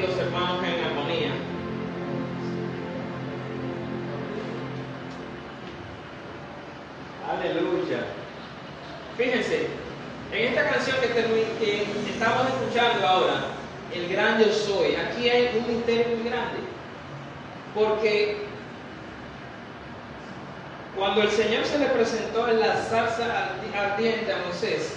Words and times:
los 0.00 0.16
hermanos 0.16 0.64
en 0.64 0.84
armonía. 0.84 1.30
Aleluya. 7.30 8.04
Fíjense, 9.16 9.68
en 10.32 10.48
esta 10.48 10.70
canción 10.70 10.96
que, 11.00 11.08
que 11.08 11.82
estamos 12.10 12.46
escuchando 12.48 13.06
ahora, 13.06 13.44
El 13.94 14.08
gran 14.08 14.38
yo 14.38 14.50
soy, 14.50 14.94
aquí 14.94 15.28
hay 15.28 15.50
un 15.58 15.76
misterio 15.76 16.16
muy 16.16 16.30
grande. 16.30 16.60
Porque 17.74 18.38
cuando 20.96 21.22
el 21.22 21.30
Señor 21.30 21.64
se 21.64 21.78
le 21.78 21.86
presentó 21.86 22.48
en 22.48 22.60
la 22.60 22.74
zarza 22.76 23.50
ardiente 23.74 24.32
a 24.32 24.38
Moisés, 24.46 24.94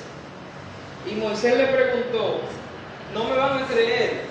y 1.10 1.16
Moisés 1.16 1.58
le 1.58 1.68
preguntó, 1.68 2.40
no 3.14 3.24
me 3.26 3.36
van 3.36 3.64
a 3.64 3.68
creer, 3.68 4.25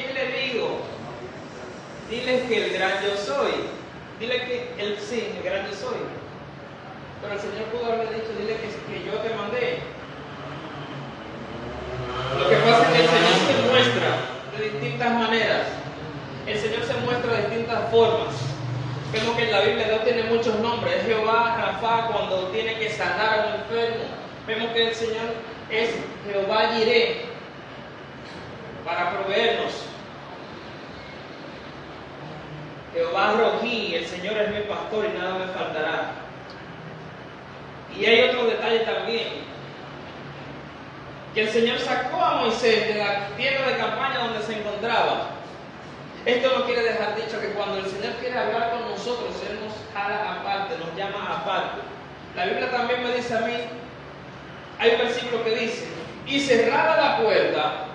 ¿quién 0.00 0.14
le 0.14 0.38
digo? 0.38 0.80
Dile 2.08 2.42
que 2.48 2.66
el 2.66 2.72
gran 2.72 3.02
yo 3.04 3.16
soy. 3.16 3.52
Dile 4.18 4.44
que 4.44 4.74
el 4.78 4.98
sí, 4.98 5.32
el 5.36 5.42
gran 5.42 5.68
yo 5.68 5.76
soy. 5.76 6.00
Pero 7.20 7.34
el 7.34 7.40
Señor 7.40 7.64
pudo 7.66 7.92
haberle 7.92 8.16
dicho, 8.16 8.32
dile 8.38 8.56
que, 8.56 8.68
que 8.68 9.04
yo 9.04 9.18
te 9.18 9.34
mandé. 9.34 9.78
Lo 12.38 12.48
que 12.48 12.56
pasa 12.56 12.82
es 12.82 12.88
que 12.88 13.02
el 13.02 13.08
Señor 13.08 13.36
se 13.46 13.70
muestra 13.70 14.10
de 14.56 14.70
distintas 14.70 15.12
maneras. 15.12 15.66
El 16.46 16.58
Señor 16.58 16.84
se 16.84 16.94
muestra 17.04 17.32
de 17.32 17.42
distintas 17.42 17.90
formas. 17.90 18.34
Vemos 19.12 19.36
que 19.36 19.44
en 19.44 19.52
la 19.52 19.60
Biblia 19.60 19.88
Dios 19.88 20.04
tiene 20.04 20.22
muchos 20.24 20.58
nombres. 20.60 20.96
Es 20.96 21.06
Jehová, 21.06 21.56
Rafa, 21.58 22.06
cuando 22.06 22.48
tiene 22.48 22.78
que 22.78 22.90
sanar 22.90 23.38
a 23.38 23.46
un 23.46 23.54
enfermo. 23.60 24.04
Vemos 24.46 24.70
que 24.72 24.88
el 24.88 24.94
Señor 24.94 25.34
es 25.70 25.90
Jehová 26.26 26.70
Jireh 26.74 27.26
para 28.84 29.10
proveernos. 29.10 29.89
Jehová 32.94 33.34
Rojí, 33.34 33.94
el 33.94 34.06
Señor 34.06 34.36
es 34.38 34.50
mi 34.50 34.60
pastor 34.62 35.06
y 35.06 35.18
nada 35.18 35.38
me 35.38 35.46
faltará. 35.52 36.12
Y 37.96 38.04
hay 38.04 38.28
otro 38.28 38.46
detalle 38.46 38.80
también, 38.80 39.28
que 41.34 41.42
el 41.42 41.50
Señor 41.50 41.78
sacó 41.78 42.24
a 42.24 42.36
Moisés 42.36 42.88
de 42.88 42.94
la 42.94 43.28
tienda 43.36 43.68
de 43.68 43.76
campaña 43.76 44.18
donde 44.18 44.42
se 44.42 44.58
encontraba 44.58 45.40
esto 46.26 46.58
no 46.58 46.66
quiere 46.66 46.82
dejar 46.82 47.16
dicho 47.16 47.40
que 47.40 47.48
cuando 47.52 47.78
el 47.78 47.86
Señor 47.86 48.12
quiere 48.20 48.38
hablar 48.38 48.72
con 48.72 48.90
nosotros, 48.90 49.34
Él 49.48 49.58
nos 49.64 49.72
jala 49.94 50.40
aparte, 50.40 50.76
nos 50.76 50.94
llama 50.94 51.40
aparte. 51.40 51.80
La 52.36 52.44
Biblia 52.44 52.70
también 52.70 53.02
me 53.02 53.14
dice 53.14 53.36
a 53.36 53.40
mí, 53.40 53.54
hay 54.78 54.90
un 54.92 54.98
versículo 54.98 55.42
que 55.44 55.54
dice, 55.54 55.88
y 56.26 56.40
cerrada 56.40 56.96
la 56.96 57.22
puerta, 57.22 57.86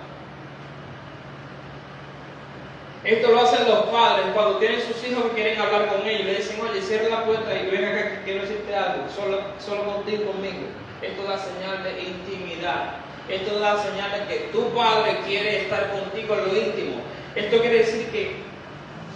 esto 3.06 3.30
lo 3.30 3.40
hacen 3.40 3.68
los 3.68 3.84
padres 3.86 4.26
cuando 4.34 4.58
tienen 4.58 4.80
sus 4.82 5.06
hijos 5.06 5.26
que 5.26 5.42
quieren 5.42 5.60
hablar 5.60 5.86
con 5.86 6.06
ellos, 6.08 6.26
le 6.26 6.34
dicen, 6.34 6.60
oye, 6.60 6.82
cierra 6.82 7.08
la 7.08 7.24
puerta 7.24 7.54
y 7.54 7.70
ven 7.70 7.84
acá 7.84 8.10
que 8.10 8.22
quiero 8.24 8.40
decirte 8.42 8.74
algo, 8.74 9.04
solo, 9.14 9.40
solo 9.64 9.84
contigo, 9.84 10.32
conmigo. 10.32 10.66
Esto 11.00 11.22
da 11.22 11.38
señal 11.38 11.84
de 11.84 12.02
intimidad. 12.02 12.96
Esto 13.28 13.60
da 13.60 13.78
señal 13.78 14.10
de 14.10 14.26
que 14.26 14.40
tu 14.50 14.70
padre 14.74 15.18
quiere 15.24 15.62
estar 15.62 15.92
contigo 15.92 16.34
en 16.34 16.46
lo 16.46 16.56
íntimo. 16.56 16.96
Esto 17.36 17.60
quiere 17.60 17.78
decir 17.78 18.08
que 18.10 18.36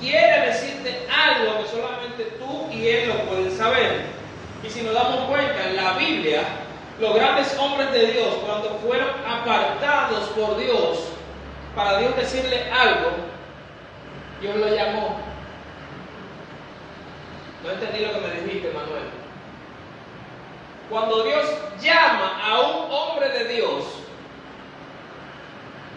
quiere 0.00 0.47
decirte 0.47 1.06
algo 1.11 1.61
que 1.61 1.69
solamente 1.69 2.25
tú 2.39 2.71
y 2.71 2.87
él 2.87 3.09
lo 3.09 3.15
pueden 3.25 3.50
saber. 3.56 4.03
Y 4.62 4.71
si 4.71 4.83
nos 4.83 4.95
damos 4.95 5.29
cuenta, 5.29 5.69
en 5.69 5.77
la 5.77 5.95
Biblia, 5.95 6.43
los 7.00 7.15
grandes 7.15 7.56
hombres 7.59 7.91
de 7.93 8.12
Dios, 8.12 8.29
cuando 8.47 8.79
fueron 8.87 9.09
apartados 9.27 10.29
por 10.29 10.59
Dios, 10.59 10.99
para 11.75 11.99
Dios 11.99 12.15
decirle 12.17 12.71
algo, 12.71 13.11
Dios 14.41 14.56
lo 14.56 14.69
llamó. 14.69 15.17
No 17.62 17.71
entendí 17.71 18.01
lo 18.01 18.12
que 18.12 18.21
me 18.21 18.41
dijiste, 18.41 18.73
Manuel. 18.73 19.05
Cuando 20.89 21.23
Dios 21.25 21.47
llama 21.81 22.41
a 22.43 22.61
un 22.61 22.91
hombre 22.91 23.29
de 23.29 23.45
Dios, 23.55 23.84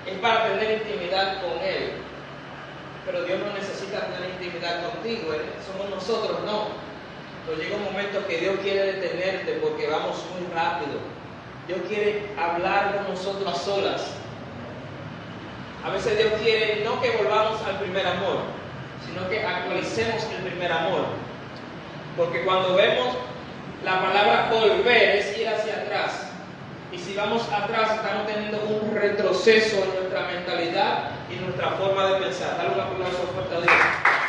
es 0.06 0.18
para 0.20 0.50
tener 0.50 0.82
intimidad 0.82 1.42
con 1.42 1.58
Él. 1.64 1.94
Pero 3.06 3.24
Dios 3.24 3.40
no 3.40 3.54
necesita 3.54 4.08
tener 4.08 4.30
intimidad 4.32 4.92
contigo, 4.92 5.34
somos 5.66 5.90
nosotros, 5.90 6.42
no. 6.46 6.68
Pero 7.46 7.58
llega 7.58 7.76
un 7.76 7.84
momento 7.86 8.26
que 8.28 8.38
Dios 8.38 8.60
quiere 8.62 8.94
detenerte 8.94 9.54
porque 9.62 9.88
vamos 9.88 10.18
muy 10.34 10.54
rápido. 10.54 11.00
Dios 11.68 11.80
quiere 11.88 12.30
hablar 12.38 12.96
con 12.96 13.14
nosotros 13.14 13.48
a 13.48 13.58
solas. 13.58 14.23
A 15.84 15.90
veces 15.90 16.18
Dios 16.18 16.32
quiere 16.42 16.82
no 16.86 17.02
que 17.02 17.12
volvamos 17.12 17.62
al 17.64 17.78
primer 17.80 18.08
amor, 18.08 18.40
sino 19.06 19.28
que 19.30 19.46
actualicemos 19.46 20.24
el 20.38 20.44
primer 20.44 20.72
amor. 20.72 21.06
Porque 22.16 22.44
cuando 22.46 22.76
vemos 22.76 23.16
la 23.84 24.00
palabra 24.02 24.50
volver 24.50 25.18
es 25.18 25.38
ir 25.38 25.50
hacia 25.50 25.74
atrás. 25.74 26.28
Y 26.92 26.98
si 26.98 27.16
vamos 27.16 27.42
atrás, 27.52 27.96
estamos 27.96 28.28
teniendo 28.28 28.62
un 28.62 28.96
retroceso 28.96 29.84
en 29.84 29.96
nuestra 29.96 30.28
mentalidad 30.28 31.10
y 31.30 31.36
nuestra 31.36 31.72
forma 31.72 32.08
de 32.08 32.22
pensar. 32.22 32.56
Dale 32.56 32.76
un 32.76 32.80
aplauso 32.80 33.28
fuerte 33.34 33.56
a 33.56 33.62
Dios. 33.62 34.23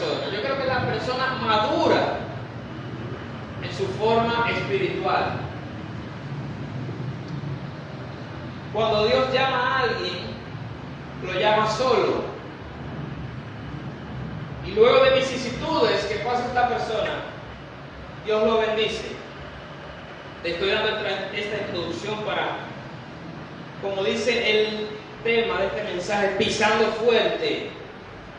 Yo 0.00 0.40
creo 0.40 0.58
que 0.58 0.64
la 0.64 0.86
persona 0.86 1.38
madura 1.40 2.18
en 3.62 3.72
su 3.76 3.86
forma 3.98 4.50
espiritual. 4.50 5.32
Cuando 8.72 9.06
Dios 9.06 9.32
llama 9.32 9.58
a 9.58 9.78
alguien, 9.80 10.18
lo 11.22 11.38
llama 11.38 11.70
solo. 11.70 12.24
Y 14.66 14.70
luego 14.70 15.04
de 15.04 15.16
vicisitudes 15.16 16.04
que 16.06 16.16
pasa 16.24 16.46
esta 16.46 16.68
persona, 16.68 17.24
Dios 18.24 18.46
lo 18.46 18.58
bendice. 18.58 19.12
Te 20.42 20.52
estoy 20.52 20.70
dando 20.70 21.06
esta 21.06 21.58
introducción 21.66 22.24
para, 22.24 22.56
como 23.82 24.02
dice 24.04 24.62
el 24.62 24.88
tema 25.22 25.60
de 25.60 25.66
este 25.66 25.82
mensaje, 25.84 26.28
pisando 26.38 26.86
fuerte. 26.92 27.81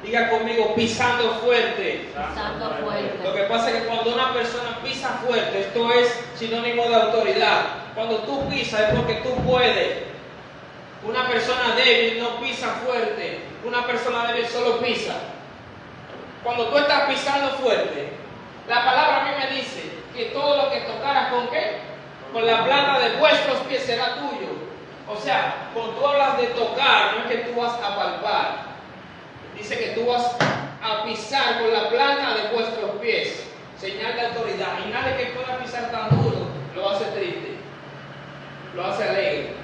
Diga 0.04 0.30
conmigo, 0.30 0.76
pisando 0.76 1.36
fuerte. 1.36 2.10
Pisando 2.14 2.76
fuerte. 2.84 3.24
Lo 3.24 3.34
que 3.34 3.44
pasa 3.44 3.72
es 3.72 3.78
que 3.78 3.88
cuando 3.88 4.14
una 4.14 4.34
persona 4.34 4.80
pisa 4.84 5.22
fuerte, 5.26 5.62
esto 5.62 5.92
es 5.94 6.26
sinónimo 6.36 6.90
de 6.90 6.96
autoridad. 6.96 7.66
Cuando 7.96 8.18
tú 8.20 8.50
pisas 8.50 8.82
es 8.82 9.00
porque 9.00 9.16
tú 9.16 9.34
puedes. 9.46 10.04
Una 11.04 11.28
persona 11.30 11.76
débil 11.76 12.22
no 12.22 12.42
pisa 12.42 12.82
fuerte. 12.86 13.40
Una 13.64 13.88
persona 13.88 14.28
débil 14.28 14.46
solo 14.48 14.80
pisa. 14.80 15.16
Cuando 16.44 16.68
tú 16.68 16.78
estás 16.78 17.04
pisando 17.04 17.52
fuerte, 17.58 18.10
la 18.68 18.84
palabra 18.84 19.22
a 19.22 19.24
mí 19.24 19.32
me 19.40 19.56
dice 19.56 19.84
que 20.14 20.26
todo 20.26 20.64
lo 20.64 20.72
que 20.72 20.82
tocaras 20.82 21.32
con 21.32 21.48
qué? 21.48 21.78
Con 22.34 22.46
la 22.46 22.66
planta 22.66 23.00
de 23.00 23.16
vuestros 23.16 23.58
pies 23.70 23.84
será 23.84 24.16
tuyo. 24.16 24.52
O 25.08 25.16
sea, 25.18 25.70
cuando 25.74 25.94
tú 25.94 26.08
hablas 26.08 26.38
de 26.38 26.48
tocar, 26.48 27.14
no 27.14 27.20
es 27.24 27.32
que 27.32 27.38
tú 27.50 27.60
vas 27.60 27.74
a 27.74 27.96
palpar. 27.96 28.43
Dice 29.64 29.80
que 29.80 29.90
tú 29.96 30.06
vas 30.06 30.36
a 30.84 31.04
pisar 31.06 31.60
con 31.60 31.74
la 31.74 31.90
planta 31.90 32.36
de 32.36 32.54
vuestros 32.54 32.92
pies. 33.02 33.44
Señal 33.80 34.14
de 34.14 34.28
autoridad. 34.28 34.86
Y 34.86 34.92
nadie 34.92 35.18
que 35.18 35.32
pueda 35.32 35.58
pisar 35.58 35.90
tan 35.90 36.10
duro 36.22 36.46
lo 36.76 36.90
hace 36.90 37.06
triste. 37.06 37.58
Lo 38.76 38.86
hace 38.86 39.04
alegre 39.04 39.64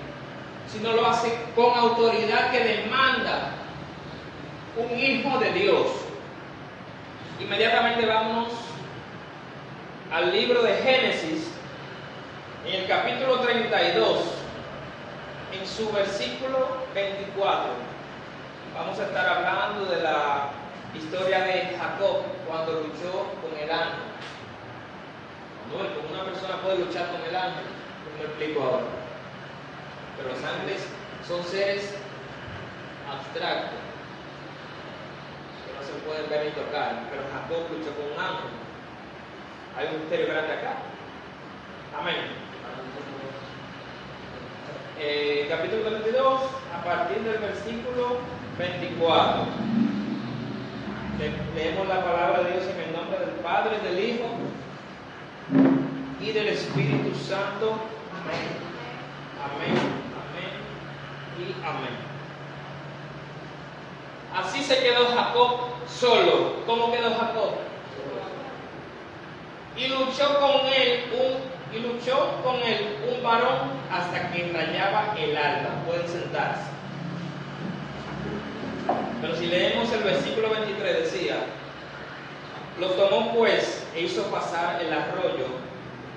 sino 0.72 0.94
lo 0.94 1.06
hace 1.06 1.36
con 1.56 1.76
autoridad 1.76 2.52
que 2.52 2.60
demanda 2.60 3.52
un 4.78 4.98
hijo 4.98 5.38
de 5.40 5.52
Dios. 5.52 5.88
Inmediatamente 7.40 8.06
vamos 8.06 8.50
al 10.12 10.32
libro 10.32 10.62
de 10.62 10.76
Génesis, 10.76 11.52
en 12.66 12.82
el 12.82 12.88
capítulo 12.88 13.40
32, 13.40 14.20
en 15.60 15.68
su 15.68 15.92
versículo 15.92 16.68
24. 16.94 17.89
Vamos 18.76 19.00
a 19.00 19.04
estar 19.04 19.28
hablando 19.28 19.86
de 19.86 20.02
la 20.02 20.50
historia 20.96 21.40
de 21.40 21.78
Jacob 21.78 22.24
cuando 22.48 22.74
luchó 22.74 23.34
con 23.42 23.58
el 23.58 23.70
ángel. 23.70 24.10
como 25.72 26.14
una 26.14 26.24
persona 26.26 26.62
puede 26.62 26.80
luchar 26.80 27.12
con 27.12 27.22
el 27.22 27.36
ángel, 27.36 27.66
pues 28.04 28.24
lo 28.24 28.30
explico 28.30 28.64
ahora 28.64 29.00
pero 30.20 30.36
los 30.36 30.44
ángeles 30.44 30.84
son 31.26 31.44
seres 31.46 31.96
abstracto, 33.08 33.72
que 35.64 35.72
no 35.72 35.82
se 35.82 35.94
puede 36.04 36.28
ver 36.28 36.48
ni 36.48 36.52
tocar, 36.52 37.08
pero 37.10 37.24
Jacob 37.32 37.72
luchó 37.72 37.96
con 37.96 38.12
un 38.12 38.20
ángel. 38.20 38.52
Hay 39.78 39.88
un 39.96 40.02
misterio 40.02 40.28
grande 40.28 40.54
acá. 40.54 40.74
Amén. 41.98 42.36
Eh, 45.00 45.48
capítulo 45.50 45.90
22, 45.90 46.42
a 46.76 46.84
partir 46.84 47.20
del 47.24 47.38
versículo 47.38 48.20
24. 48.60 49.46
leemos 51.56 51.88
la 51.88 52.04
palabra 52.04 52.44
de 52.44 52.52
Dios 52.52 52.66
en 52.66 52.90
el 52.90 52.94
nombre 52.94 53.20
del 53.20 53.36
Padre, 53.36 53.80
del 53.80 54.04
Hijo 54.04 54.26
y 56.20 56.32
del 56.34 56.50
Espíritu 56.50 57.18
Santo. 57.18 57.80
Amén. 58.20 58.52
Amén. 59.40 59.76
Amén. 60.20 60.52
Y 61.40 61.54
amén. 61.66 61.96
Así 64.36 64.62
se 64.62 64.84
quedó 64.84 65.08
Jacob 65.08 65.60
solo. 65.88 66.58
¿Cómo 66.66 66.92
quedó 66.92 67.16
Jacob? 67.16 67.52
Y 69.78 69.88
luchó 69.88 70.38
con 70.42 70.68
él 70.68 71.06
un 71.14 71.60
y 71.74 71.82
luchó 71.82 72.42
con 72.44 72.56
él 72.56 72.98
un 73.10 73.24
varón 73.24 73.72
hasta 73.90 74.32
que 74.32 74.52
rayaba 74.52 75.16
el 75.18 75.38
alba. 75.38 75.86
Pueden 75.86 76.10
sentarse. 76.10 76.79
Pero 79.22 79.36
si 79.36 79.48
leemos 79.48 79.92
el 79.92 80.04
versículo 80.04 80.50
23 80.50 81.04
decía, 81.04 81.46
lo 82.80 82.88
tomó 82.92 83.34
pues 83.34 83.86
e 83.94 84.02
hizo 84.02 84.24
pasar 84.32 84.82
el 84.82 84.94
arroyo 84.94 85.48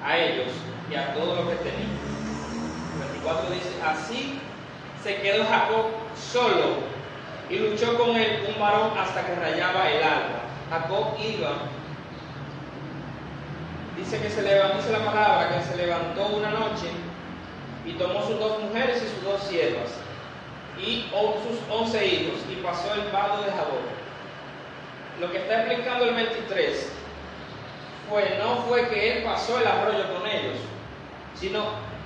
a 0.04 0.16
ellos 0.16 0.52
y 0.90 0.94
a 0.94 1.12
todo 1.12 1.34
lo 1.34 1.49
que 1.49 1.56
tenían. 1.56 1.90
El 2.94 3.08
24 3.10 3.50
dice, 3.50 3.70
así 3.84 4.38
se 5.02 5.16
quedó 5.16 5.44
Jacob 5.44 5.87
solo 6.16 6.93
y 7.50 7.58
luchó 7.58 7.99
con 7.99 8.16
él 8.16 8.46
un 8.49 8.60
varón 8.60 8.96
hasta 8.96 9.26
que 9.26 9.34
rayaba 9.34 9.90
el 9.90 10.02
alba. 10.02 10.43
Jacob 10.70 11.19
iba, 11.19 11.56
dice 13.96 14.22
que 14.22 14.31
se 14.31 14.43
levantó, 14.43 14.76
dice 14.76 14.93
la 14.93 15.05
palabra, 15.05 15.58
que 15.58 15.64
se 15.64 15.76
levantó 15.76 16.28
una 16.28 16.50
noche 16.50 16.87
y 17.84 17.93
tomó 17.94 18.22
sus 18.22 18.38
dos 18.38 18.62
mujeres 18.62 19.02
y 19.02 19.08
sus 19.08 19.25
dos 19.25 19.43
siervas 19.43 19.90
y 20.78 21.06
sus 21.10 21.58
once 21.70 22.06
hijos 22.06 22.40
y 22.50 22.56
pasó 22.56 22.94
el 22.94 23.10
vado 23.12 23.42
de 23.42 23.50
Jacob 23.50 24.02
lo 25.20 25.30
que 25.30 25.38
está 25.38 25.62
explicando 25.62 26.04
el 26.04 26.14
23 26.14 26.92
fue, 28.08 28.38
no 28.38 28.56
fue 28.62 28.88
que 28.88 29.12
él 29.19 29.24
pasó 29.24 29.58
el 29.60 29.66
arroyo 29.66 30.12
con 30.14 30.26
ellos, 30.26 30.58
sino 31.34 31.64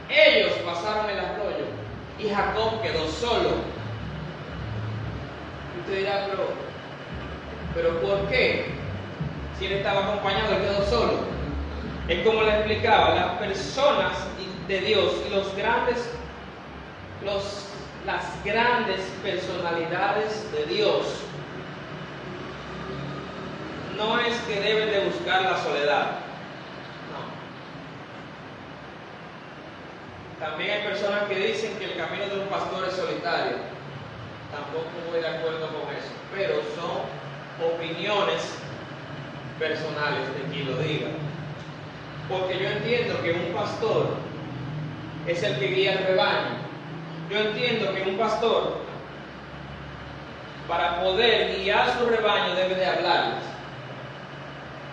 ellos 0.08 0.52
pasaron 0.64 1.08
el 1.08 1.18
arroyo 1.18 1.64
y 2.18 2.28
Jacob 2.28 2.82
quedó 2.82 3.08
solo. 3.08 3.50
Usted 5.80 5.98
dirá, 5.98 6.26
pero, 6.30 6.48
pero 7.74 8.00
¿por 8.00 8.28
qué? 8.28 8.66
Si 9.58 9.66
él 9.66 9.72
estaba 9.72 10.04
acompañado, 10.04 10.54
él 10.56 10.62
quedó 10.62 10.84
solo. 10.86 11.18
Es 12.08 12.24
como 12.24 12.42
le 12.42 12.50
explicaba, 12.50 13.14
las 13.14 13.38
personas 13.38 14.12
de 14.68 14.80
Dios 14.80 15.12
los 15.30 15.56
grandes, 15.56 16.10
los, 17.24 17.68
las 18.06 18.24
grandes 18.44 19.00
personalidades 19.22 20.50
de 20.52 20.64
Dios 20.66 21.06
no 23.96 24.20
es 24.20 24.36
que 24.42 24.60
deben 24.60 24.90
de 24.90 25.06
buscar 25.06 25.42
la 25.42 25.58
soledad. 25.60 26.20
No. 27.10 27.26
También 30.46 30.70
hay 30.70 30.82
personas 30.86 31.24
que 31.24 31.34
dicen 31.34 31.76
que 31.78 31.86
el 31.86 31.96
camino 31.96 32.26
de 32.26 32.40
un 32.42 32.46
pastor 32.46 32.86
es 32.88 32.94
solitario. 32.94 33.56
Tampoco 34.52 34.86
voy 35.10 35.20
de 35.20 35.28
acuerdo 35.28 35.66
con 35.66 35.92
eso. 35.96 36.12
Pero 36.32 36.62
son 36.76 37.06
opiniones 37.74 38.54
personales 39.58 40.28
de 40.36 40.54
quien 40.54 40.70
lo 40.70 40.78
diga. 40.78 41.08
Porque 42.28 42.58
yo 42.58 42.68
entiendo 42.68 43.20
que 43.22 43.32
un 43.32 43.52
pastor 43.54 44.10
es 45.26 45.42
el 45.42 45.58
que 45.58 45.66
guía 45.66 45.92
el 45.94 46.06
rebaño. 46.06 46.55
Yo 47.31 47.38
entiendo 47.38 47.94
que 47.94 48.02
un 48.02 48.19
pastor, 48.19 48.78
para 50.69 51.00
poder 51.00 51.56
guiar 51.56 51.99
su 51.99 52.06
rebaño, 52.06 52.55
debe 52.55 52.75
de 52.75 52.87
hablarles 52.87 53.56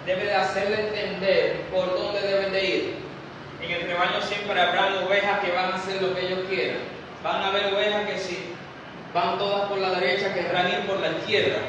debe 0.06 0.26
de 0.26 0.34
hacerle 0.34 0.88
entender 0.88 1.62
por 1.72 1.94
dónde 1.94 2.22
deben 2.22 2.52
de 2.52 2.66
ir. 2.66 2.96
En 3.62 3.72
el 3.72 3.88
rebaño 3.88 4.22
siempre 4.22 4.60
habrá 4.60 5.06
ovejas 5.06 5.40
que 5.40 5.52
van 5.52 5.72
a 5.72 5.76
hacer 5.76 6.02
lo 6.02 6.14
que 6.14 6.28
ellos 6.28 6.40
quieran. 6.50 6.80
Van 7.24 7.42
a 7.42 7.48
haber 7.48 7.74
ovejas 7.74 8.10
que 8.10 8.18
si 8.18 8.38
van 9.14 9.38
todas 9.38 9.70
por 9.70 9.78
la 9.78 9.92
derecha 9.92 10.34
querrán 10.34 10.70
ir 10.70 10.80
por 10.86 11.00
la 11.00 11.10
izquierda. 11.10 11.60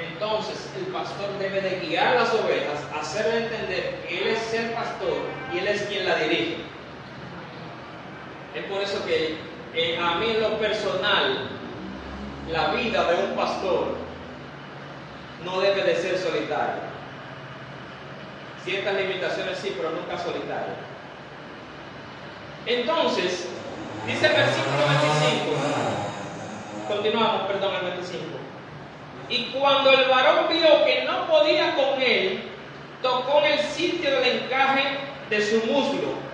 Entonces 0.00 0.70
el 0.78 0.86
pastor 0.86 1.38
debe 1.38 1.60
de 1.60 1.80
guiar 1.80 2.14
las 2.14 2.32
ovejas, 2.32 2.80
hacerle 2.98 3.44
entender 3.44 3.98
que 4.08 4.22
él 4.22 4.28
es 4.28 4.54
el 4.54 4.70
pastor 4.70 5.18
y 5.52 5.58
él 5.58 5.68
es 5.68 5.82
quien 5.82 6.06
la 6.06 6.16
dirige. 6.16 6.56
Es 8.54 8.64
por 8.64 8.80
eso 8.80 9.04
que 9.04 9.36
eh, 9.74 9.98
a 10.02 10.16
mí 10.16 10.30
en 10.30 10.40
lo 10.40 10.58
personal, 10.58 11.48
la 12.50 12.68
vida 12.68 13.04
de 13.10 13.24
un 13.24 13.36
pastor 13.36 13.94
no 15.44 15.60
debe 15.60 15.84
de 15.84 15.96
ser 15.96 16.18
solitaria. 16.18 16.90
Ciertas 18.64 18.94
limitaciones 18.94 19.58
sí, 19.58 19.74
pero 19.76 19.90
nunca 19.90 20.18
solitario. 20.18 20.74
Entonces, 22.66 23.48
dice 24.06 24.26
el 24.26 24.32
versículo 24.32 24.86
25, 24.88 25.56
continuamos, 26.88 27.42
perdón, 27.42 27.74
el 27.76 27.90
25. 27.92 28.22
Y 29.28 29.44
cuando 29.52 29.92
el 29.92 30.08
varón 30.08 30.46
vio 30.50 30.84
que 30.84 31.04
no 31.04 31.26
podía 31.28 31.76
con 31.76 32.02
él, 32.02 32.42
tocó 33.00 33.38
en 33.44 33.52
el 33.52 33.58
sitio 33.60 34.10
del 34.10 34.42
encaje 34.42 34.98
de 35.30 35.42
su 35.42 35.64
muslo 35.66 36.29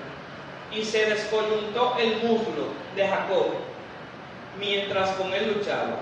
y 0.72 0.84
se 0.84 1.06
descoyuntó 1.06 1.96
el 1.98 2.16
muslo 2.22 2.68
de 2.94 3.06
Jacob 3.06 3.46
mientras 4.58 5.10
con 5.10 5.32
él 5.32 5.54
luchaba. 5.54 5.98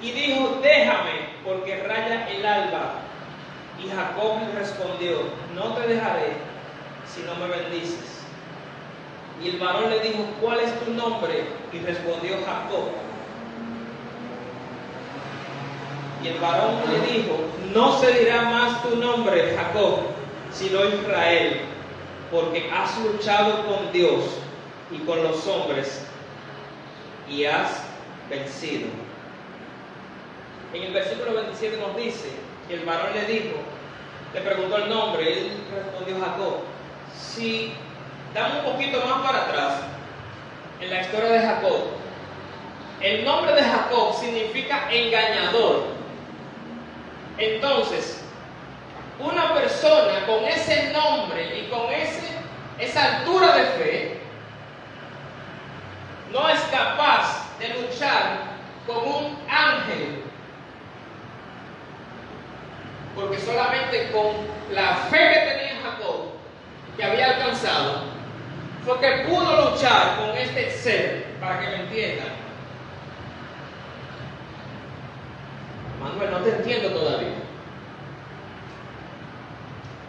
Y 0.00 0.10
dijo, 0.10 0.58
déjame 0.62 1.32
porque 1.44 1.82
raya 1.82 2.28
el 2.28 2.44
alba 2.44 2.94
y 3.82 3.88
Jacob 3.88 4.38
le 4.46 4.58
respondió, 4.58 5.18
no 5.54 5.74
te 5.74 5.88
dejaré 5.88 6.32
si 7.06 7.22
no 7.22 7.34
me 7.36 7.48
bendices. 7.48 8.20
Y 9.42 9.48
el 9.48 9.58
varón 9.58 9.90
le 9.90 10.00
dijo, 10.00 10.24
¿cuál 10.40 10.60
es 10.60 10.72
tu 10.80 10.92
nombre? 10.92 11.44
Y 11.72 11.78
respondió 11.80 12.36
Jacob. 12.46 12.90
Y 16.22 16.28
el 16.28 16.38
varón 16.38 16.76
le 16.88 17.12
dijo, 17.12 17.36
no 17.74 17.98
se 17.98 18.12
dirá 18.12 18.42
más 18.42 18.82
tu 18.82 18.96
nombre, 18.96 19.56
Jacob, 19.56 20.00
sino 20.52 20.84
Israel, 20.84 21.62
porque 22.32 22.70
has 22.72 22.98
luchado 23.00 23.66
con 23.66 23.92
Dios 23.92 24.24
y 24.90 24.98
con 25.00 25.22
los 25.22 25.46
hombres 25.46 26.02
y 27.28 27.44
has 27.44 27.82
vencido. 28.30 28.88
En 30.72 30.82
el 30.82 30.92
versículo 30.94 31.34
27 31.34 31.76
nos 31.76 31.94
dice, 31.94 32.30
que 32.66 32.74
el 32.74 32.86
varón 32.86 33.12
le 33.12 33.26
dijo, 33.26 33.56
le 34.32 34.40
preguntó 34.40 34.78
el 34.78 34.88
nombre, 34.88 35.30
él 35.30 35.50
respondió 35.74 36.18
Jacob. 36.18 36.54
Si 37.14 37.74
damos 38.34 38.64
un 38.64 38.72
poquito 38.72 39.04
más 39.04 39.26
para 39.26 39.44
atrás, 39.44 39.80
en 40.80 40.88
la 40.88 41.02
historia 41.02 41.28
de 41.28 41.40
Jacob, 41.40 41.80
el 43.02 43.24
nombre 43.26 43.54
de 43.54 43.62
Jacob 43.62 44.14
significa 44.18 44.88
engañador. 44.90 45.84
Entonces, 47.36 48.21
una 49.22 49.54
persona 49.54 50.26
con 50.26 50.44
ese 50.44 50.92
nombre 50.92 51.58
y 51.58 51.68
con 51.68 51.92
ese, 51.92 52.28
esa 52.78 53.18
altura 53.18 53.56
de 53.56 53.64
fe 53.64 54.20
no 56.32 56.48
es 56.48 56.60
capaz 56.62 57.58
de 57.58 57.68
luchar 57.68 58.52
con 58.86 58.96
un 58.98 59.38
ángel 59.48 60.22
porque 63.14 63.38
solamente 63.38 64.10
con 64.10 64.34
la 64.74 64.94
fe 65.10 65.18
que 65.18 65.40
tenía 65.40 65.82
Jacob, 65.82 66.32
que 66.96 67.04
había 67.04 67.26
alcanzado, 67.36 68.04
fue 68.84 68.98
que 69.00 69.28
pudo 69.28 69.70
luchar 69.70 70.16
con 70.16 70.30
este 70.36 70.70
ser, 70.70 71.26
para 71.40 71.60
que 71.60 71.66
me 71.68 71.76
entiendan. 71.84 72.28
Manuel, 76.00 76.30
no 76.30 76.38
te 76.38 76.50
entiendo 76.56 76.88
todavía. 76.90 77.41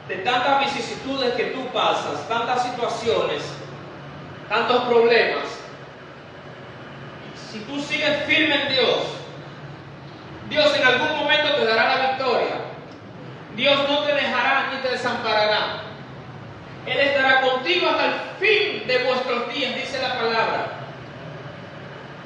De 0.07 0.15
tantas 0.17 0.65
vicisitudes 0.65 1.33
que 1.35 1.45
tú 1.45 1.65
pasas, 1.67 2.27
tantas 2.27 2.63
situaciones, 2.63 3.41
tantos 4.49 4.83
problemas, 4.83 5.45
si 7.51 7.59
tú 7.59 7.79
sigues 7.81 8.23
firme 8.25 8.63
en 8.63 8.69
Dios, 8.69 8.97
Dios 10.49 10.75
en 10.75 10.85
algún 10.85 11.17
momento 11.19 11.55
te 11.55 11.65
dará 11.65 11.95
la 11.95 12.07
victoria. 12.09 12.55
Dios 13.55 13.87
no 13.87 13.99
te 13.99 14.13
dejará 14.13 14.71
ni 14.73 14.79
te 14.81 14.89
desamparará. 14.89 15.83
Él 16.85 16.99
estará 16.99 17.41
contigo 17.41 17.89
hasta 17.89 18.05
el 18.05 18.13
fin 18.39 18.87
de 18.87 19.03
vuestros 19.05 19.53
días, 19.53 19.75
dice 19.75 20.01
la 20.01 20.15
palabra. 20.15 20.67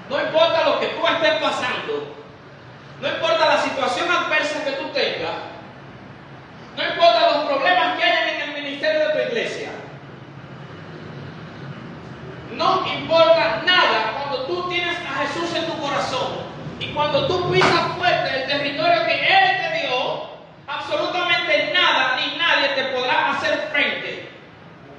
No 0.10 0.22
importa 0.22 0.64
lo 0.64 0.80
que 0.80 0.88
tú 0.88 1.06
estés 1.06 1.34
pasando, 1.42 2.16
no 3.02 3.08
importa 3.08 3.46
la 3.46 3.62
situación 3.62 4.10
adversa 4.10 4.64
que 4.64 4.72
tú 4.72 4.88
tengas, 4.90 5.36
no 6.76 6.84
importa 6.84 7.32
los 7.34 7.46
problemas 7.46 7.98
que 7.98 8.04
hayan 8.04 8.30
en 8.30 8.42
el 8.42 8.64
ministerio 8.64 9.08
de 9.08 9.14
tu 9.14 9.20
iglesia, 9.30 9.70
no 12.54 12.88
importa 12.88 13.62
nada 13.66 14.14
cuando 14.14 14.46
tú 14.46 14.70
tienes 14.70 14.98
a 15.06 15.26
Jesús 15.26 15.54
en 15.56 15.68
tu 15.68 15.78
corazón 15.78 16.48
y 16.80 16.88
tú 17.28 17.52
pisas 17.52 17.98
fuerte 17.98 18.42
el 18.42 18.48
territorio 18.48 19.06
que 19.06 19.14
Él 19.14 19.58
te 19.62 19.88
dio, 19.88 20.28
absolutamente 20.68 21.72
nada 21.74 22.18
ni 22.18 22.38
nadie 22.38 22.70
te 22.70 22.84
podrá 22.86 23.32
hacer 23.32 23.70
frente. 23.72 24.30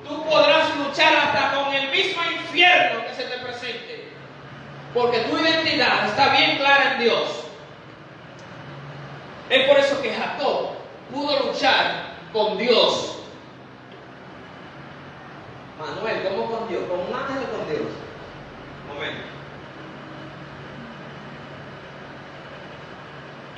Tú 0.06 0.24
podrás 0.24 0.76
luchar 0.76 1.14
hasta 1.14 1.52
con 1.52 1.74
el 1.74 1.90
mismo 1.90 2.22
infierno 2.24 3.06
que 3.06 3.14
se 3.14 3.24
te 3.24 3.38
presente, 3.38 4.08
porque 4.94 5.20
tu 5.20 5.38
identidad 5.38 6.06
está 6.06 6.32
bien 6.32 6.56
clara 6.56 6.92
en 6.92 7.00
Dios. 7.00 7.44
Es 9.50 9.68
por 9.68 9.78
eso 9.78 10.00
que 10.02 10.14
Jacob 10.14 10.70
pudo 11.10 11.46
luchar 11.46 12.08
con 12.32 12.58
Dios 12.58 13.18
Manuel, 15.78 16.28
¿cómo 16.28 16.50
con 16.50 16.68
Dios? 16.68 16.82
¿Con 16.88 16.98
un 16.98 17.14
ángel 17.14 17.38
o 17.44 17.56
con 17.56 17.68
Dios? 17.68 17.86
momento. 18.88 19.37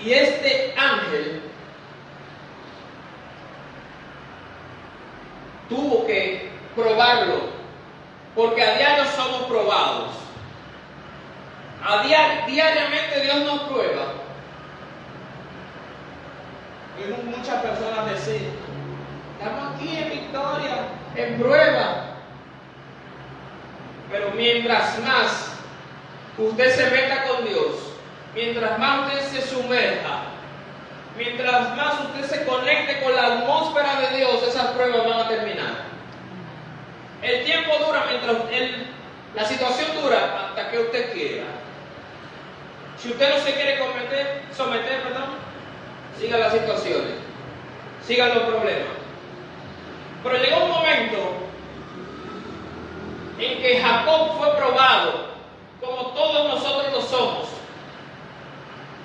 Y 0.04 0.12
este 0.12 0.74
ángel 0.78 1.42
tuvo 5.68 6.06
que 6.06 6.50
probarlo, 6.74 7.50
porque 8.34 8.62
a 8.62 8.76
diario 8.76 9.04
somos 9.14 9.42
probados. 9.42 10.10
A 11.84 12.02
diariamente 12.46 13.20
Dios 13.22 13.38
nos 13.44 13.62
prueba. 13.62 14.14
Muchas 17.24 17.62
personas 17.62 18.10
decir, 18.10 18.50
estamos 19.38 19.74
aquí 19.74 19.96
en 19.96 20.10
victoria, 20.10 20.76
en 21.16 21.38
prueba. 21.40 22.04
Pero 24.10 24.32
mientras 24.32 24.98
más 25.00 25.52
usted 26.36 26.74
se 26.74 26.90
meta 26.90 27.24
con 27.24 27.46
Dios, 27.46 27.69
mientras 28.34 28.78
más 28.78 29.06
usted 29.06 29.40
se 29.40 29.48
sumerja, 29.48 30.22
mientras 31.16 31.76
más 31.76 31.94
usted 32.00 32.24
se 32.24 32.44
conecte 32.44 33.00
con 33.02 33.14
la 33.14 33.26
atmósfera 33.26 34.00
de 34.00 34.16
Dios, 34.16 34.42
esas 34.42 34.68
pruebas 34.72 35.06
van 35.06 35.20
a 35.20 35.28
terminar. 35.28 35.90
El 37.22 37.44
tiempo 37.44 37.72
dura 37.84 38.06
mientras 38.08 38.36
la 39.34 39.44
situación 39.44 39.90
dura 40.00 40.46
hasta 40.48 40.70
que 40.70 40.78
usted 40.78 41.12
quiera. 41.12 41.44
Si 42.96 43.10
usted 43.10 43.30
no 43.30 43.40
se 43.44 43.54
quiere 43.54 43.78
cometer, 43.78 44.42
someter, 44.54 45.02
perdón, 45.02 45.30
siga 46.18 46.38
las 46.38 46.52
situaciones, 46.52 47.14
siga 48.06 48.34
los 48.34 48.44
problemas. 48.44 49.00
Pero 50.22 50.36
llegó 50.36 50.64
un 50.64 50.70
momento 50.70 51.32
en 53.38 53.62
que 53.62 53.80
Jacob 53.80 54.36
fue 54.36 54.54
probado, 54.54 55.30
como 55.80 56.08
todos 56.08 56.54
nosotros 56.54 56.92
lo 56.92 57.00
somos. 57.02 57.59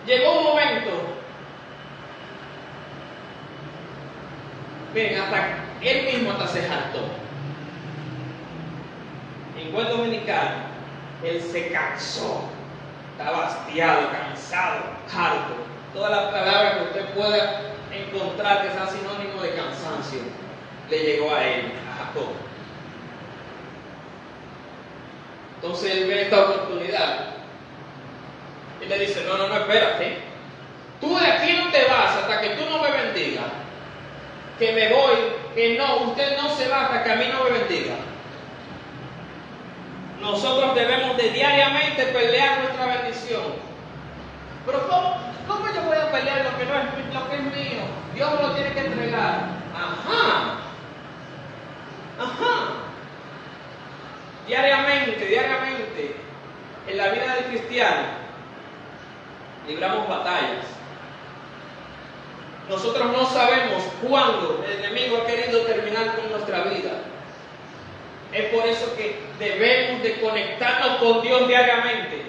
Llegó 0.05 0.37
un 0.37 0.43
momento, 0.43 0.91
miren, 4.93 5.19
hasta 5.19 5.57
él 5.81 6.05
mismo 6.05 6.31
hasta 6.31 6.47
se 6.47 6.61
jactó. 6.61 6.99
En 9.59 9.71
buen 9.71 9.89
dominicano, 9.89 10.65
él 11.23 11.41
se 11.41 11.71
cansó, 11.71 12.43
estaba 13.17 13.47
hastiado, 13.47 14.11
cansado, 14.11 14.81
harto. 15.11 15.55
Todas 15.91 16.11
las 16.11 16.25
palabras 16.31 16.73
que 16.75 16.83
usted 16.83 17.13
pueda 17.15 17.61
encontrar 17.91 18.61
que 18.61 18.73
sea 18.73 18.87
sinónimo 18.87 19.41
de 19.41 19.55
cansancio, 19.55 20.19
le 20.89 20.99
llegó 20.99 21.33
a 21.33 21.43
él, 21.43 21.73
a 21.89 22.05
Jacob. 22.05 22.29
Entonces 25.55 25.91
él 25.95 26.07
ve 26.07 26.21
esta 26.23 26.43
oportunidad 26.43 27.34
y 28.85 28.89
le 28.89 28.99
dice, 28.99 29.23
no, 29.25 29.37
no, 29.37 29.47
no, 29.47 29.55
espérate. 29.57 30.17
Tú 31.01 31.17
de 31.17 31.25
aquí 31.25 31.53
no 31.53 31.71
te 31.71 31.85
vas 31.85 32.15
hasta 32.15 32.41
que 32.41 32.49
tú 32.49 32.69
no 32.69 32.81
me 32.81 32.91
bendigas. 32.91 33.45
Que 34.59 34.71
me 34.71 34.93
voy, 34.93 35.15
que 35.55 35.77
no, 35.77 35.97
usted 36.07 36.37
no 36.37 36.49
se 36.55 36.67
va 36.67 36.85
hasta 36.85 37.03
que 37.03 37.11
a 37.11 37.15
mí 37.15 37.25
no 37.31 37.43
me 37.43 37.59
bendiga. 37.59 37.95
Nosotros 40.21 40.75
debemos 40.75 41.17
de 41.17 41.29
diariamente 41.31 42.05
pelear 42.05 42.59
nuestra 42.59 42.85
bendición. 42.85 43.43
Pero 44.65 44.87
¿cómo, 44.87 45.17
cómo 45.47 45.65
yo 45.73 45.81
voy 45.83 45.97
a 45.97 46.11
pelear 46.11 46.45
lo 46.45 46.57
que 46.57 46.65
no 46.65 46.73
es 46.75 47.13
lo 47.13 47.29
que 47.29 47.35
es 47.35 47.43
mío? 47.43 47.81
Dios 48.13 48.31
me 48.33 48.47
lo 48.47 48.53
tiene 48.53 48.71
que 48.71 48.79
entregar. 48.79 49.49
Ajá. 49.75 50.59
Ajá. 52.17 52.73
Diariamente, 54.47 55.25
diariamente, 55.25 56.15
en 56.87 56.97
la 56.97 57.07
vida 57.09 57.35
del 57.35 57.45
cristiano, 57.45 58.24
libramos 59.67 60.07
batallas. 60.07 60.65
Nosotros 62.69 63.11
no 63.11 63.25
sabemos 63.27 63.83
cuándo 64.07 64.63
el 64.67 64.83
enemigo 64.83 65.17
ha 65.17 65.27
querido 65.27 65.61
terminar 65.61 66.15
con 66.15 66.31
nuestra 66.31 66.63
vida. 66.63 66.91
Es 68.33 68.45
por 68.53 68.65
eso 68.65 68.95
que 68.97 69.19
debemos 69.39 70.01
de 70.01 70.19
conectarnos 70.19 70.97
con 70.97 71.21
Dios 71.21 71.47
diariamente. 71.47 72.23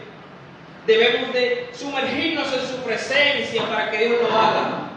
Debemos 0.86 1.32
de 1.32 1.70
sumergirnos 1.72 2.52
en 2.52 2.66
su 2.66 2.76
presencia 2.84 3.66
para 3.68 3.90
que 3.90 4.06
Dios 4.06 4.22
lo 4.22 4.28
haga. 4.28 4.90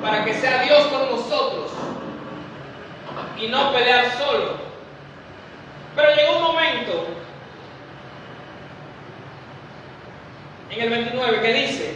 Para 0.00 0.24
que 0.24 0.34
sea 0.34 0.62
Dios 0.62 0.86
con 0.86 1.10
nosotros. 1.10 1.72
Y 3.38 3.48
no 3.48 3.72
pelear 3.72 4.16
solo. 4.16 4.56
Pero 5.94 6.14
llegó 6.14 6.38
un 6.38 6.42
momento 6.54 6.87
en 10.80 10.84
el 10.84 10.90
29 10.90 11.40
que 11.40 11.52
dice, 11.52 11.94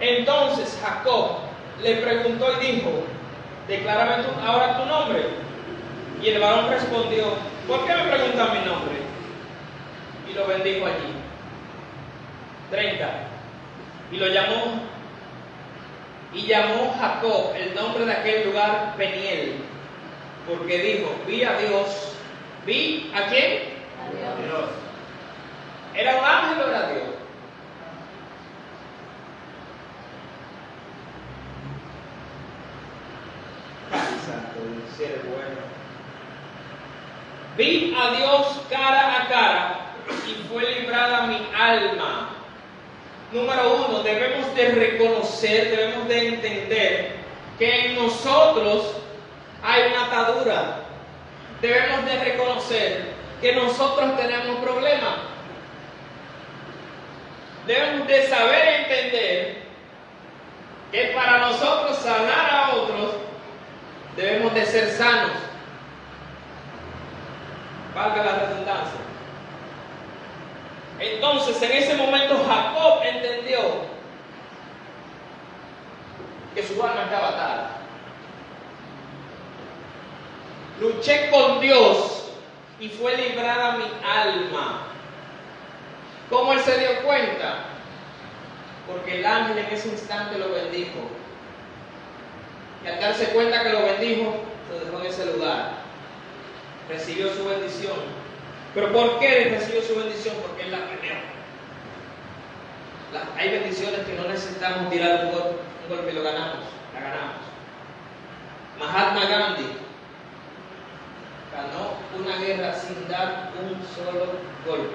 entonces 0.00 0.78
Jacob 0.82 1.38
le 1.82 1.96
preguntó 1.96 2.46
y 2.60 2.66
dijo, 2.66 2.90
declárame 3.68 4.24
ahora 4.44 4.78
tu 4.78 4.86
nombre. 4.86 5.22
Y 6.22 6.28
el 6.28 6.40
varón 6.40 6.70
respondió, 6.70 7.24
¿por 7.66 7.86
qué 7.86 7.94
me 7.94 8.04
preguntan 8.04 8.52
mi 8.52 8.64
nombre? 8.64 8.96
Y 10.30 10.34
lo 10.34 10.46
bendijo 10.46 10.86
allí. 10.86 11.14
30. 12.70 13.10
Y 14.12 14.16
lo 14.16 14.28
llamó, 14.28 14.82
y 16.34 16.46
llamó 16.46 16.94
Jacob 16.98 17.52
el 17.56 17.74
nombre 17.74 18.04
de 18.04 18.12
aquel 18.12 18.46
lugar 18.46 18.94
Peniel, 18.96 19.56
porque 20.48 20.78
dijo, 20.78 21.14
vi 21.26 21.44
a 21.44 21.58
Dios 21.58 22.12
Vi 22.64 23.10
a 23.14 23.26
quién? 23.26 23.62
A 23.98 24.40
Dios. 24.40 24.70
¿Era 25.94 26.16
un 26.16 26.24
ángel 26.24 26.64
o 26.64 26.68
era 26.68 26.88
Dios? 26.90 27.11
Santo, 34.26 34.60
bueno. 34.98 35.60
Vi 37.56 37.94
a 37.98 38.16
Dios 38.16 38.62
cara 38.70 39.22
a 39.22 39.28
cara 39.28 39.80
y 40.26 40.48
fue 40.48 40.80
librada 40.80 41.26
mi 41.26 41.46
alma. 41.58 42.30
Número 43.32 43.86
uno, 43.88 44.02
debemos 44.02 44.54
de 44.54 44.68
reconocer, 44.68 45.70
debemos 45.70 46.08
de 46.08 46.28
entender 46.28 47.16
que 47.58 47.86
en 47.86 47.96
nosotros 47.96 48.96
hay 49.62 49.92
una 49.92 50.06
atadura 50.06 50.82
debemos 51.62 52.04
de 52.04 52.18
reconocer 52.24 53.12
que 53.40 53.54
nosotros 53.54 54.16
tenemos 54.16 54.56
problemas. 54.58 55.14
Debemos 57.66 58.08
de 58.08 58.26
saber 58.26 58.68
entender 58.80 59.62
que 60.90 61.12
para 61.14 61.38
nosotros 61.38 61.96
sanar 61.98 62.50
a 62.50 62.74
otros 62.74 63.00
debemos 64.16 64.54
de 64.54 64.66
ser 64.66 64.90
sanos. 64.90 65.32
Valga 67.94 68.24
la 68.24 68.36
redundancia. 68.36 69.00
Entonces 70.98 71.62
en 71.62 71.72
ese 71.72 71.94
momento 71.96 72.44
Jacob 72.46 73.00
entendió 73.04 73.60
que 76.54 76.62
su 76.62 76.82
alma 76.82 77.04
estaba 77.04 77.28
atada 77.28 77.82
luché 80.82 81.30
con 81.30 81.60
Dios 81.60 82.30
y 82.80 82.88
fue 82.88 83.16
librada 83.16 83.76
mi 83.76 83.84
alma. 84.04 84.88
¿Cómo 86.28 86.52
él 86.52 86.60
se 86.60 86.78
dio 86.78 87.02
cuenta? 87.04 87.64
Porque 88.86 89.18
el 89.18 89.26
ángel 89.26 89.58
en 89.58 89.66
ese 89.66 89.88
instante 89.88 90.38
lo 90.38 90.50
bendijo. 90.50 91.08
Y 92.84 92.88
al 92.88 93.00
darse 93.00 93.26
cuenta 93.26 93.62
que 93.62 93.68
lo 93.70 93.82
bendijo, 93.82 94.34
se 94.68 94.84
dejó 94.84 95.00
en 95.00 95.06
ese 95.06 95.26
lugar. 95.26 95.72
Recibió 96.88 97.32
su 97.32 97.44
bendición. 97.44 97.96
¿Pero 98.74 98.92
por 98.92 99.18
qué 99.20 99.50
recibió 99.50 99.82
su 99.82 99.96
bendición? 99.96 100.34
Porque 100.42 100.62
él 100.64 100.72
la 100.72 100.78
peleó. 100.88 101.14
hay 103.36 103.50
bendiciones 103.50 104.00
que 104.06 104.14
no 104.14 104.24
necesitamos 104.24 104.90
tirar 104.90 105.26
un, 105.26 105.32
golpe 105.88 106.10
y 106.10 106.14
lo 106.14 106.22
ganamos, 106.22 106.64
la 106.94 107.00
ganamos. 107.00 107.42
Mahatma 108.78 109.26
Gandhi 109.26 109.66
ganó 111.52 111.98
una 112.18 112.36
guerra 112.36 112.74
sin 112.74 113.08
dar 113.08 113.50
un 113.60 113.78
solo 113.94 114.26
golpe. 114.66 114.94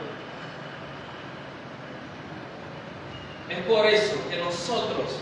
Es 3.50 3.60
por 3.60 3.86
eso 3.86 4.16
que 4.30 4.38
nosotros 4.38 5.20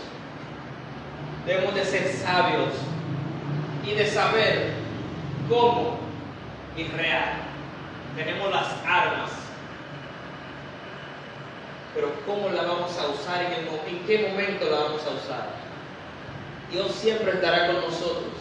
debemos 1.46 1.74
de 1.74 1.84
ser 1.84 2.12
sabios 2.12 2.74
y 3.84 3.94
de 3.94 4.06
saber 4.06 4.72
cómo 5.48 5.98
real. 6.96 7.32
Tenemos 8.16 8.50
las 8.50 8.66
armas 8.86 9.30
pero 11.96 12.12
¿cómo 12.26 12.50
la 12.50 12.62
vamos 12.62 12.96
a 12.98 13.08
usar? 13.08 13.42
¿En, 13.42 13.66
¿En 13.88 14.06
qué 14.06 14.28
momento 14.28 14.68
la 14.68 14.80
vamos 14.80 15.00
a 15.06 15.10
usar? 15.12 15.48
Dios 16.70 16.92
siempre 16.92 17.32
estará 17.32 17.68
con 17.68 17.76
nosotros. 17.76 18.34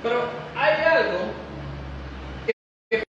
Pero 0.00 0.28
hay 0.54 0.74
algo 0.84 1.18
que 2.46 3.02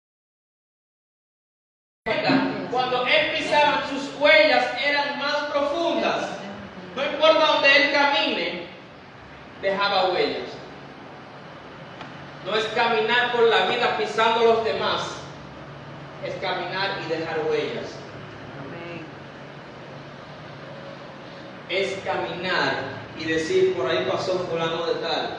cuando 2.71 3.05
él 3.05 3.37
pisaba 3.37 3.83
sus 3.87 4.19
huellas 4.19 4.65
eran 4.83 5.19
más 5.19 5.35
profundas. 5.51 6.39
No 6.95 7.05
importa 7.05 7.54
dejaba 9.65 10.09
huellas. 10.09 10.49
No 12.45 12.55
es 12.55 12.65
caminar 12.75 13.31
por 13.31 13.43
la 13.43 13.65
vida 13.65 13.97
pisando 13.97 14.41
a 14.41 14.53
los 14.55 14.63
demás, 14.63 15.01
es 16.25 16.35
caminar 16.35 16.99
y 17.05 17.09
dejar 17.09 17.39
huellas. 17.49 17.95
es 21.69 21.97
caminar 22.03 22.75
y 23.19 23.25
decir, 23.25 23.73
por 23.73 23.89
ahí 23.89 24.07
pasó 24.09 24.39
fulano 24.49 24.85
de 24.85 24.95
tal. 24.95 25.37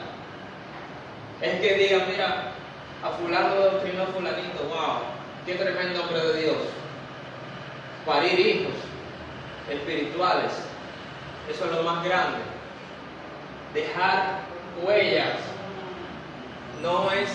Es 1.41 1.61
que 1.61 1.75
diga, 1.75 2.07
mira, 2.11 2.53
a 3.03 3.11
fulano 3.11 3.55
lo 3.55 3.71
doctrinó 3.73 4.07
fulanito, 4.07 4.65
wow, 4.65 5.01
qué 5.45 5.55
tremendo 5.55 6.03
hombre 6.03 6.21
de 6.21 6.43
Dios. 6.43 6.57
Parir 8.05 8.39
hijos 8.39 8.75
espirituales, 9.71 10.53
eso 11.49 11.65
es 11.65 11.71
lo 11.71 11.83
más 11.83 12.05
grande. 12.05 12.56
Dejar 13.77 14.41
huellas 14.83 15.37
no 16.83 17.13
es 17.13 17.29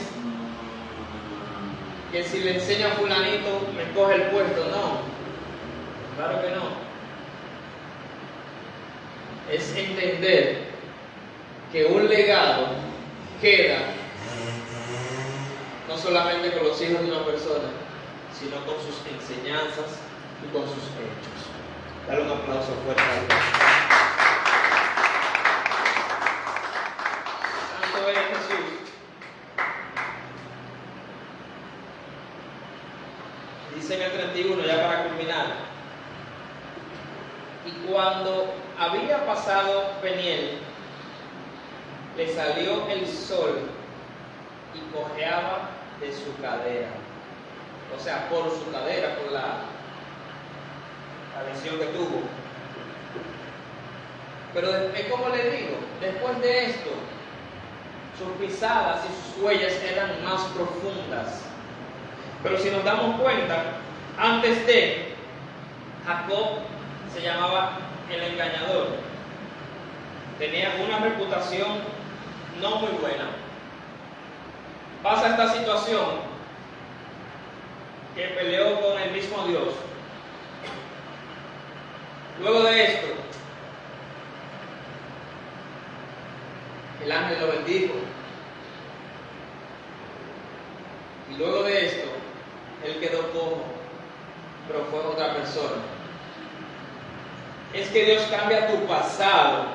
que 2.11 2.23
si 2.23 2.39
le 2.39 2.55
enseña 2.55 2.87
a 2.87 2.95
fulanito 2.95 3.67
me 3.75 3.91
coge 3.93 4.15
el 4.15 4.23
puesto, 4.23 4.65
no, 4.65 5.01
claro 6.17 6.41
que 6.41 6.49
no 6.49 6.91
es 9.51 9.75
entender 9.75 10.67
que 11.71 11.85
un 11.85 12.07
legado 12.07 12.67
queda 13.41 13.79
no 15.87 15.97
solamente 15.97 16.53
con 16.53 16.67
los 16.67 16.81
hijos 16.81 17.01
de 17.01 17.11
una 17.11 17.25
persona, 17.25 17.69
sino 18.33 18.55
con 18.65 18.75
sus 18.77 18.95
enseñanzas 19.11 19.99
y 20.43 20.51
con 20.53 20.63
sus 20.63 20.77
hechos. 20.77 21.51
Dale 22.07 22.23
un 22.23 22.31
aplauso 22.31 22.71
fuerte 22.85 23.01
a 23.01 23.13
Dios. 23.13 23.80
21, 34.43 34.63
ya 34.65 34.81
para 34.81 35.03
culminar. 35.03 35.47
Y 37.65 37.71
cuando 37.87 38.53
había 38.79 39.25
pasado 39.25 39.91
Peniel, 40.01 40.57
le 42.17 42.33
salió 42.33 42.87
el 42.89 43.07
sol 43.07 43.59
y 44.73 44.93
cojeaba 44.93 45.69
de 45.99 46.11
su 46.11 46.35
cadera. 46.41 46.89
O 47.95 47.99
sea, 47.99 48.29
por 48.29 48.49
su 48.49 48.71
cadera, 48.71 49.15
por 49.15 49.31
la, 49.31 49.59
la 51.35 51.53
lesión 51.53 51.77
que 51.77 51.85
tuvo. 51.85 52.21
Pero 54.53 54.69
es 54.93 55.05
como 55.05 55.29
le 55.29 55.51
digo, 55.51 55.77
después 56.01 56.41
de 56.41 56.65
esto, 56.65 56.89
sus 58.17 58.29
pisadas 58.37 59.01
y 59.05 59.33
sus 59.33 59.43
huellas 59.43 59.73
eran 59.83 60.23
más 60.23 60.41
profundas. 60.55 61.41
Pero 62.43 62.57
si 62.57 62.69
nos 62.71 62.83
damos 62.83 63.19
cuenta, 63.21 63.80
antes 64.17 64.65
de 64.65 65.13
Jacob 66.05 66.59
se 67.13 67.21
llamaba 67.21 67.77
el 68.09 68.21
engañador 68.23 69.11
tenía 70.41 70.73
una 70.83 70.97
reputación 70.97 71.81
no 72.59 72.75
muy 72.77 72.91
buena. 72.99 73.29
Pasa 75.03 75.29
esta 75.29 75.53
situación 75.53 76.31
que 78.15 78.23
peleó 78.23 78.81
con 78.81 78.99
el 78.99 79.11
mismo 79.11 79.45
Dios. 79.47 79.75
Luego 82.39 82.63
de 82.63 82.83
esto, 82.83 83.07
el 87.03 87.11
ángel 87.11 87.39
lo 87.39 87.47
bendijo. 87.47 87.93
Y 91.31 91.37
luego 91.37 91.63
de 91.63 91.85
esto, 91.85 92.09
él 92.83 92.99
quedó 92.99 93.31
cojo, 93.31 93.63
pero 94.71 94.85
fue 94.85 94.99
otra 94.99 95.35
persona 95.35 95.81
es 97.73 97.87
que 97.89 98.05
Dios 98.05 98.23
cambia 98.29 98.67
tu 98.67 98.85
pasado. 98.85 99.65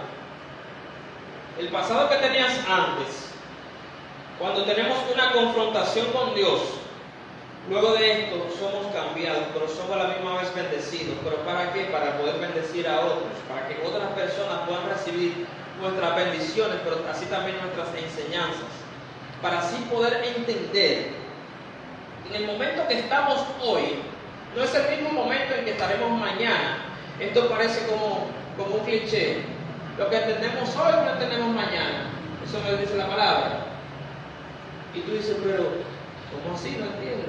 El 1.59 1.69
pasado 1.69 2.11
que 2.11 2.17
tenías 2.17 2.53
antes, 2.69 3.31
cuando 4.39 4.65
tenemos 4.65 4.99
una 5.13 5.33
confrontación 5.33 6.07
con 6.13 6.35
Dios, 6.35 6.61
luego 7.71 7.95
de 7.95 8.25
esto 8.25 8.37
somos 8.61 8.93
cambiados, 8.93 9.45
pero 9.55 9.67
somos 9.69 9.93
a 9.93 10.09
la 10.09 10.15
misma 10.15 10.43
vez 10.43 10.55
bendecidos. 10.55 11.17
¿Pero 11.25 11.37
para 11.39 11.73
qué? 11.73 11.85
Para 11.85 12.19
poder 12.19 12.39
bendecir 12.39 12.87
a 12.87 13.01
otros, 13.01 13.33
para 13.49 13.67
que 13.67 13.81
otras 13.87 14.13
personas 14.13 14.69
puedan 14.69 14.89
recibir 14.91 15.47
nuestras 15.81 16.17
bendiciones, 16.17 16.77
pero 16.85 16.99
así 17.11 17.25
también 17.27 17.57
nuestras 17.59 17.89
enseñanzas, 17.97 18.69
para 19.41 19.61
así 19.61 19.77
poder 19.91 20.23
entender. 20.23 21.13
En 22.29 22.35
el 22.35 22.47
momento 22.47 22.87
que 22.89 22.99
estamos 22.99 23.41
hoy, 23.63 24.03
no 24.57 24.65
es 24.65 24.75
el 24.75 24.97
mismo 24.97 25.11
momento 25.11 25.55
en 25.55 25.65
que 25.67 25.73
estaremos 25.73 26.11
mañana, 26.19 26.79
esto 27.21 27.49
parece 27.49 27.87
como, 27.87 28.27
como 28.57 28.77
un 28.77 28.85
cliché. 28.87 29.43
Lo 29.99 30.09
que 30.09 30.17
entendemos 30.17 30.75
hoy 30.77 30.93
lo 30.93 31.13
entendemos 31.13 31.55
mañana. 31.55 32.11
Eso 32.43 32.61
me 32.61 32.77
dice 32.77 32.97
la 32.97 33.07
palabra. 33.07 33.67
Y 34.95 35.01
tú 35.01 35.13
dices, 35.13 35.37
pero 35.45 35.65
¿cómo 36.33 36.55
así? 36.55 36.77
No 36.79 36.87
entiendo. 36.87 37.27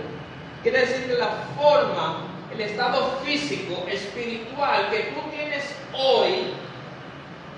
Quiere 0.63 0.79
decir 0.79 1.07
que 1.07 1.15
la 1.15 1.29
forma, 1.57 2.27
el 2.53 2.61
estado 2.61 3.19
físico, 3.25 3.85
espiritual 3.89 4.89
que 4.89 5.13
tú 5.13 5.29
tienes 5.29 5.75
hoy, 5.93 6.53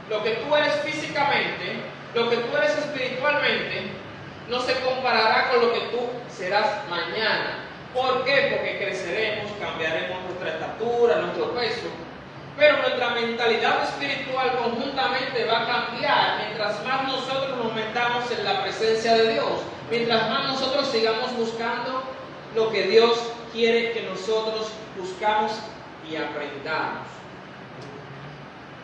lo 0.10 0.24
que 0.24 0.32
tú 0.32 0.56
eres 0.56 0.74
físicamente, 0.82 1.82
lo 2.16 2.30
que 2.30 2.38
tú 2.38 2.58
eres 2.58 2.76
espiritualmente, 2.76 3.92
no 4.50 4.62
se 4.62 4.74
comparará 4.82 5.52
con 5.52 5.62
lo 5.62 5.74
que 5.74 5.82
tú 5.92 6.00
serás 6.28 6.88
mañana. 6.90 7.69
¿Por 7.94 8.24
qué? 8.24 8.56
Porque 8.56 8.78
creceremos, 8.78 9.52
cambiaremos 9.60 10.24
nuestra 10.24 10.50
estatura, 10.52 11.16
nuestro 11.18 11.52
peso, 11.56 11.88
pero 12.58 12.78
nuestra 12.78 13.10
mentalidad 13.12 13.84
espiritual 13.84 14.58
conjuntamente 14.58 15.46
va 15.46 15.64
a 15.64 15.66
cambiar 15.66 16.38
mientras 16.46 16.84
más 16.86 17.08
nosotros 17.08 17.58
nos 17.58 17.74
metamos 17.74 18.30
en 18.32 18.44
la 18.44 18.62
presencia 18.62 19.16
de 19.16 19.34
Dios, 19.34 19.62
mientras 19.90 20.30
más 20.30 20.48
nosotros 20.50 20.88
sigamos 20.88 21.36
buscando 21.36 22.04
lo 22.56 22.72
que 22.72 22.84
Dios 22.84 23.32
quiere 23.52 23.92
que 23.94 24.04
nosotros 24.04 24.70
buscamos 24.98 25.54
y 26.10 26.16
aprendamos. 26.16 27.08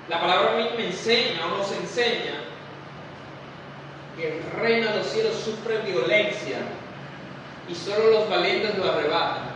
La 0.09 0.19
palabra 0.19 0.53
a 0.53 0.55
mí 0.57 0.69
me 0.77 0.87
enseña 0.87 1.45
o 1.45 1.57
nos 1.57 1.71
enseña 1.71 2.33
que 4.15 4.37
el 4.37 4.51
reino 4.61 4.89
de 4.91 4.97
los 4.97 5.07
cielos 5.07 5.35
sufre 5.35 5.79
violencia 5.79 6.57
y 7.67 7.75
solo 7.75 8.11
los 8.11 8.29
valientes 8.29 8.77
lo 8.77 8.91
arrebatan. 8.91 9.55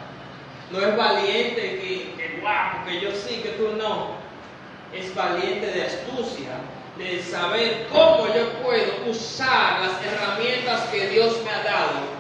No 0.71 0.79
es 0.79 0.95
valiente 0.95 1.61
que, 1.61 2.13
que 2.15 2.39
wow, 2.41 2.85
que 2.85 3.01
yo 3.01 3.11
sí, 3.11 3.41
que 3.41 3.49
tú 3.49 3.75
no. 3.77 4.19
Es 4.93 5.13
valiente 5.13 5.67
de 5.67 5.85
astucia, 5.85 6.49
de 6.97 7.21
saber 7.21 7.87
cómo 7.91 8.27
yo 8.27 8.49
puedo 8.63 9.09
usar 9.09 9.81
las 9.81 10.03
herramientas 10.03 10.81
que 10.91 11.09
Dios 11.09 11.37
me 11.43 11.51
ha 11.51 11.63
dado 11.63 12.19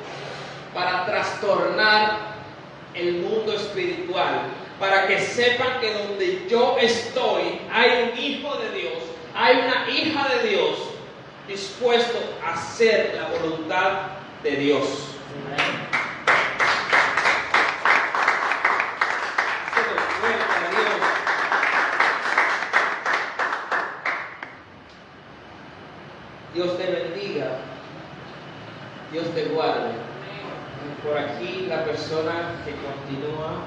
para 0.73 1.05
trastornar 1.05 2.29
el 2.93 3.17
mundo 3.17 3.53
espiritual, 3.53 4.41
para 4.79 5.07
que 5.07 5.19
sepan 5.19 5.79
que 5.79 5.93
donde 5.93 6.47
yo 6.49 6.77
estoy 6.79 7.61
hay 7.71 8.11
un 8.11 8.19
hijo 8.19 8.55
de 8.57 8.71
Dios, 8.71 9.03
hay 9.35 9.57
una 9.57 9.89
hija 9.89 10.27
de 10.35 10.49
Dios 10.49 10.77
dispuesto 11.47 12.19
a 12.43 12.53
hacer 12.53 13.19
la 13.19 13.39
voluntad 13.39 13.91
de 14.43 14.51
Dios. 14.51 15.09
día. 15.49 15.78
Dios 29.11 29.27
te 29.33 29.45
guarde. 29.45 29.91
Por 31.03 31.17
aquí 31.17 31.65
la 31.67 31.83
persona 31.85 32.55
que 32.65 32.73
continúa 32.75 33.63